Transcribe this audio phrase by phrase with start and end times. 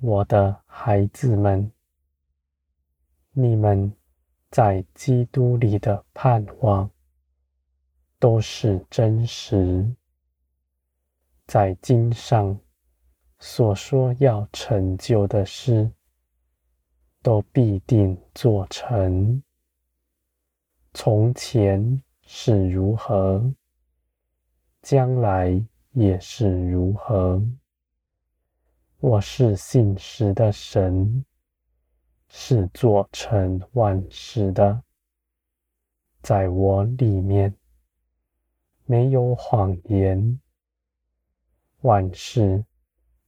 [0.00, 1.72] 我的孩子们，
[3.32, 3.92] 你们
[4.48, 6.88] 在基督里的盼望
[8.20, 9.92] 都是真实，
[11.48, 12.56] 在经上
[13.40, 15.90] 所说要成就的事，
[17.20, 19.42] 都必定做成。
[20.94, 23.52] 从前是如何，
[24.80, 25.60] 将来
[25.90, 27.42] 也是如何。
[29.00, 31.24] 我是信实的神，
[32.26, 34.82] 是做成万事的。
[36.20, 37.54] 在我里面
[38.86, 40.40] 没有谎言，
[41.82, 42.64] 万事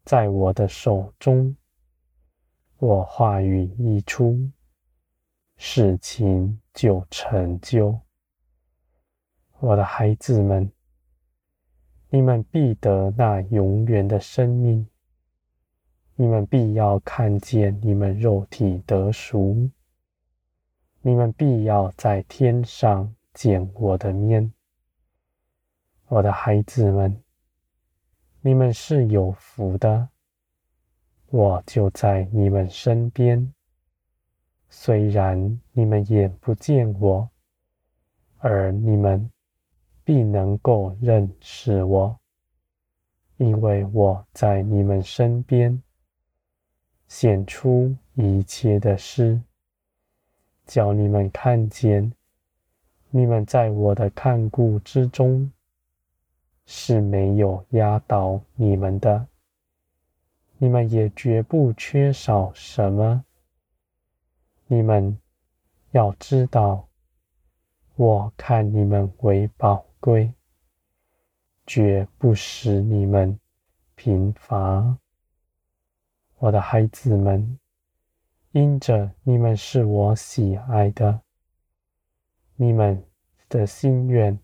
[0.04, 1.56] 在我的手中。
[2.78, 4.50] 我话语一出，
[5.56, 7.96] 事情就成就。
[9.60, 10.72] 我的孩子们，
[12.08, 14.84] 你们必得那永远的生命。
[16.20, 19.70] 你们必要看见你们肉体得赎，
[21.00, 24.52] 你们必要在天上见我的面。
[26.08, 27.22] 我的孩子们，
[28.42, 30.10] 你们是有福的，
[31.30, 33.54] 我就在你们身边。
[34.68, 37.30] 虽然你们眼不见我，
[38.36, 39.30] 而你们
[40.04, 42.20] 必能够认识我，
[43.38, 45.82] 因为我在你们身边。
[47.10, 49.40] 显出一切的事，
[50.64, 52.12] 叫你们看见，
[53.10, 55.50] 你们在我的看顾之中，
[56.66, 59.26] 是没有压倒你们的，
[60.56, 63.24] 你们也绝不缺少什么。
[64.68, 65.18] 你们
[65.90, 66.86] 要知道，
[67.96, 70.32] 我看你们为宝贵，
[71.66, 73.36] 绝不使你们
[73.96, 74.96] 贫乏。
[76.42, 77.58] 我的孩子们，
[78.52, 81.20] 因着你们是我喜爱的，
[82.56, 83.04] 你们
[83.46, 84.38] 的心愿，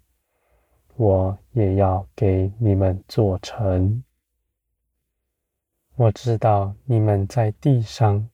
[0.96, 4.04] 我也要给你们做成。
[5.94, 8.28] 我知道你们在地上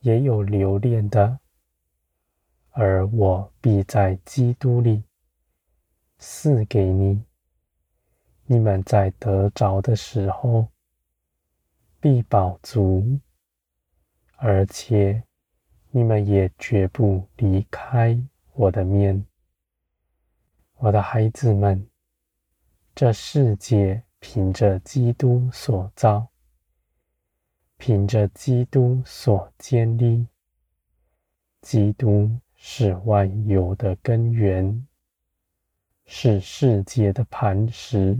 [0.00, 1.38] 也有留恋的，
[2.70, 5.04] 而我必在基督里
[6.18, 7.22] 赐给你。
[8.46, 10.66] 你们在得着的时候，
[12.06, 13.18] 必饱足，
[14.36, 15.24] 而且
[15.90, 18.16] 你们也绝不离开
[18.52, 19.26] 我的面。
[20.76, 21.84] 我的孩子们，
[22.94, 26.28] 这世界凭着基督所造，
[27.76, 30.28] 凭着基督所建立。
[31.60, 34.86] 基督是万有的根源，
[36.04, 38.16] 是世界的磐石。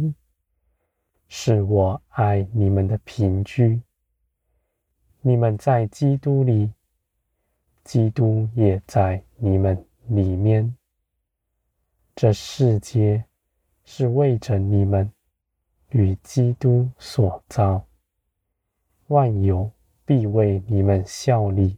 [1.28, 3.82] 是我爱你们的凭据。
[5.20, 6.72] 你们在基督里，
[7.82, 10.76] 基督也在你们里面。
[12.14, 13.24] 这世界
[13.84, 15.12] 是为着你们
[15.90, 17.84] 与基督所造，
[19.08, 19.70] 万有
[20.04, 21.76] 必为你们效力。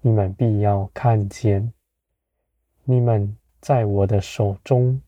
[0.00, 1.72] 你们必要看见，
[2.84, 5.00] 你们在我的手中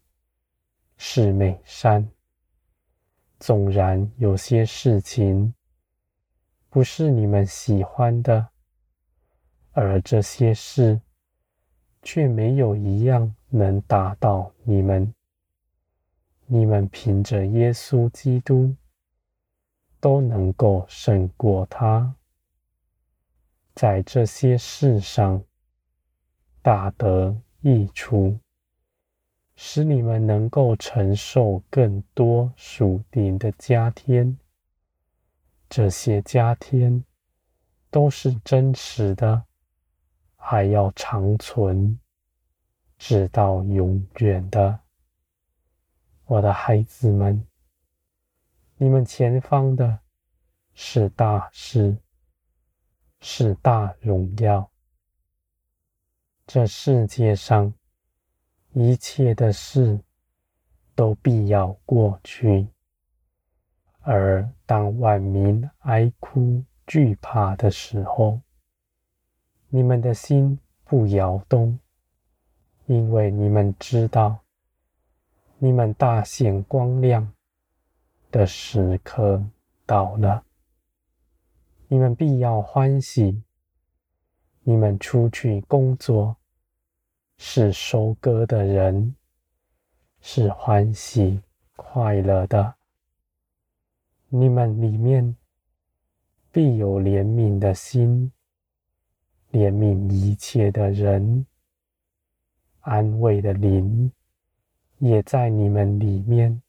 [0.96, 2.08] 是美善。
[3.38, 5.54] 纵然有些事情
[6.69, 8.49] 不是你们喜欢的，
[9.72, 11.00] 而这些事
[12.03, 15.15] 却没有一样能打倒你们。
[16.47, 18.75] 你们凭着耶稣基督
[20.00, 22.15] 都能够胜过他，
[23.75, 25.43] 在这些事上
[26.61, 28.38] 大得益处。
[29.60, 34.38] 使你们能够承受更多属灵的加添，
[35.69, 37.05] 这些加添
[37.90, 39.46] 都是真实的，
[40.37, 41.99] 还要长存，
[42.99, 44.78] 直到永远的。
[46.26, 47.44] 我的孩子们，
[48.76, 49.99] 你们前方的
[50.72, 51.99] 是大事，
[53.20, 54.70] 是大荣耀。
[56.46, 57.75] 这世界上。
[58.80, 59.98] 一切的事
[60.94, 62.69] 都必要过去，
[64.02, 68.40] 而当万民哀哭惧怕的时候，
[69.69, 71.76] 你们的心不摇动，
[72.86, 74.38] 因为你们知道，
[75.58, 77.32] 你们大显光亮
[78.31, 79.44] 的时刻
[79.84, 80.44] 到了。
[81.88, 83.42] 你们必要欢喜，
[84.62, 86.38] 你们出去工作。
[87.38, 89.14] 是收割的人，
[90.20, 91.40] 是欢喜
[91.76, 92.75] 快乐的。
[94.29, 95.37] 你们里面
[96.50, 98.31] 必有怜悯的心，
[99.52, 101.46] 怜悯一切的人，
[102.81, 104.12] 安慰的灵
[104.99, 106.61] 也在你们里面，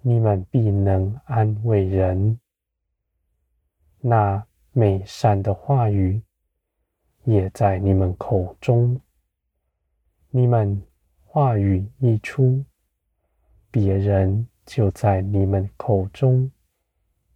[0.00, 2.38] 你们必能安慰人。
[4.00, 6.22] 那美善的话语
[7.24, 8.98] 也在你们口中，
[10.38, 10.80] 你们
[11.24, 12.64] 话语一出，
[13.72, 16.48] 别人就在你们口中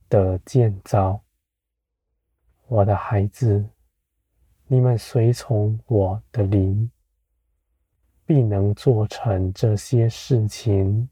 [0.08, 1.20] 得建造。
[2.68, 3.68] 我的孩子，
[4.68, 6.88] 你们随从我的灵，
[8.24, 11.08] 必能做成这些事情。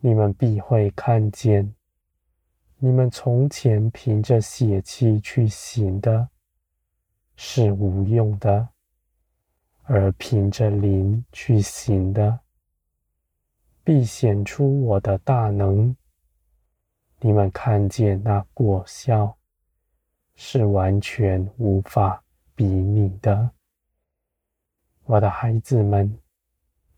[0.00, 1.70] 你们必会看见。
[2.78, 6.30] 你们从前凭着血气去行的，
[7.36, 8.66] 是无用的；
[9.86, 12.40] 而凭着灵去行的，
[13.82, 15.96] 必显出我的大能。
[17.20, 19.36] 你们看见那果效，
[20.34, 22.22] 是完全无法
[22.54, 23.50] 比拟的。
[25.04, 26.18] 我的孩子们，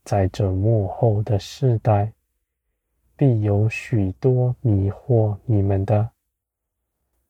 [0.04, 2.12] 在这幕后的世代。
[3.16, 6.08] 必有许多迷惑你们的，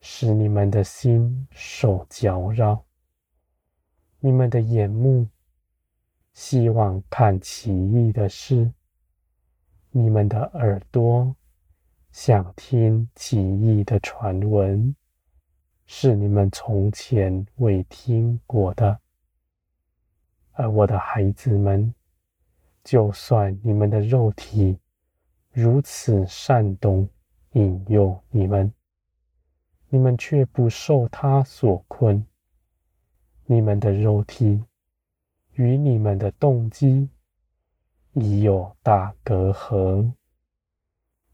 [0.02, 2.84] 使你们的心受搅扰，
[4.20, 5.26] 你们的眼目
[6.32, 8.72] 希望看奇异的事，
[9.90, 11.34] 你们的耳朵
[12.10, 14.94] 想听奇异的传闻，
[15.86, 19.00] 是你们从前未听过的。
[20.52, 21.94] 而我的孩子们，
[22.82, 24.78] 就算你们的肉体，
[25.52, 27.08] 如此善动
[27.52, 28.72] 引诱你们，
[29.88, 32.24] 你们却不受它所困。
[33.46, 34.62] 你们的肉体
[35.58, 37.08] 与你们的动机
[38.12, 40.12] 已有大隔阂。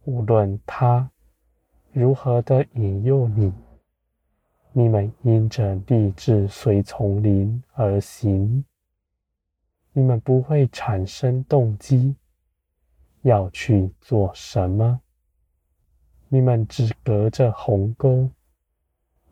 [0.05, 1.11] 无论它
[1.93, 3.53] 如何的引诱你，
[4.73, 8.65] 你们因着立志随从灵而行，
[9.93, 12.17] 你们不会产生动机。
[13.21, 15.01] 要去做什么？
[16.29, 18.31] 你们只隔着鸿沟，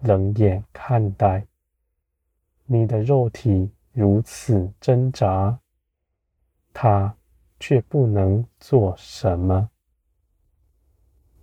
[0.00, 1.46] 冷眼看待。
[2.66, 5.60] 你的肉体如此挣扎，
[6.72, 7.16] 他
[7.60, 9.70] 却不能做什么。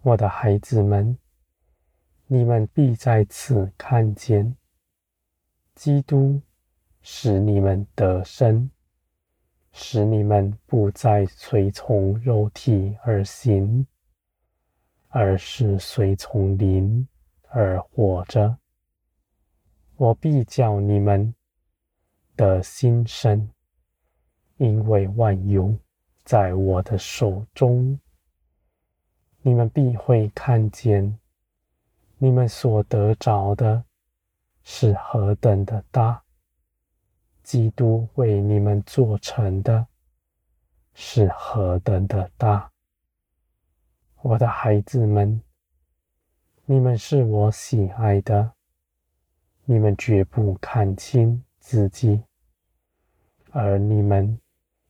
[0.01, 1.17] 我的孩子们，
[2.27, 4.55] 你们必在此看见，
[5.75, 6.41] 基督
[7.01, 8.69] 使你们得生。
[9.71, 13.85] 使你们不再随从肉体而行，
[15.09, 17.07] 而是随从灵
[17.49, 18.57] 而活着。
[19.95, 21.33] 我必叫你们
[22.39, 23.49] 的心声，
[24.55, 25.77] 因为万有
[26.23, 27.99] 在我的手中。
[29.41, 31.19] 你们必会看见，
[32.17, 33.83] 你们所得着的
[34.63, 36.23] 是何等的大。
[37.43, 39.85] 基督为你们做成的
[40.93, 42.71] 是何等的大，
[44.21, 45.41] 我的孩子们，
[46.63, 48.53] 你们是我喜爱的，
[49.65, 52.23] 你们绝不看轻自己，
[53.51, 54.39] 而你们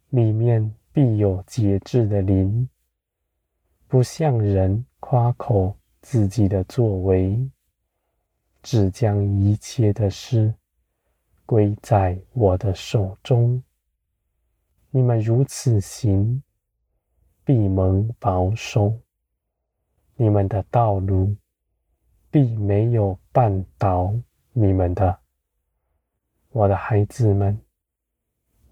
[0.10, 2.68] 里面必有节制的灵，
[3.88, 7.50] 不向人夸口自己的作为，
[8.62, 10.54] 只将一切的事。
[11.46, 13.64] 归在我的手中。
[14.92, 16.44] 你们如此行，
[17.44, 19.00] 必蒙保守。
[20.16, 21.36] 你们的道路
[22.30, 24.14] 必没有绊倒
[24.54, 25.18] 你们的。
[26.50, 27.60] 我的孩子们，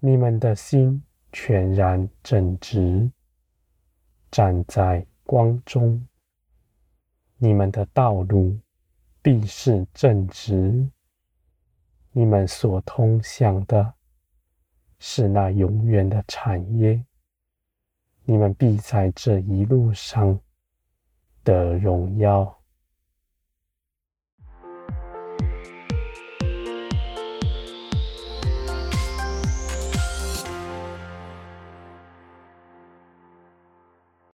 [0.00, 1.02] 你们的心
[1.32, 3.10] 全然正直，
[4.30, 6.06] 站在光中。
[7.36, 8.58] 你们的道路
[9.20, 10.88] 必是正直。
[12.12, 13.94] 你们所通向的
[14.98, 17.04] 是那永远的产业，
[18.24, 20.38] 你们必在这一路上
[21.42, 22.57] 得荣耀。